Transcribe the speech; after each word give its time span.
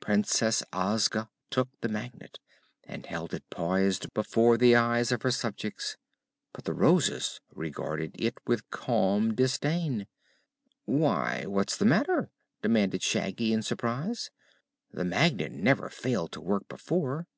Princess 0.00 0.64
Ozga 0.72 1.28
took 1.50 1.68
the 1.82 1.88
Magnet 1.88 2.40
and 2.82 3.06
held 3.06 3.32
it 3.32 3.48
poised 3.48 4.12
before 4.12 4.58
the 4.58 4.74
eyes 4.74 5.12
of 5.12 5.22
her 5.22 5.30
subjects; 5.30 5.96
but 6.52 6.64
the 6.64 6.74
Roses 6.74 7.40
regarded 7.54 8.16
it 8.20 8.38
with 8.44 8.68
calm 8.70 9.34
disdain. 9.36 10.08
"Why, 10.84 11.44
what's 11.46 11.76
the 11.76 11.84
matter?" 11.84 12.28
demanded 12.60 13.04
Shaggy 13.04 13.52
in 13.52 13.62
surprise. 13.62 14.32
"The 14.90 15.04
Magnet 15.04 15.52
never 15.52 15.88
failed 15.88 16.32
to 16.32 16.40
work 16.40 16.66
before!" 16.66 17.28